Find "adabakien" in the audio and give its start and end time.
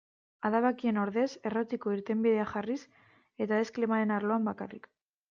0.47-0.99